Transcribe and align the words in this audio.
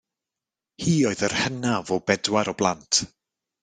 Hi 0.85 0.93
oedd 1.11 1.23
yr 1.29 1.37
hynaf 1.43 1.95
o 1.97 2.01
bedwar 2.09 2.53
o 2.57 2.61
blant. 2.65 3.05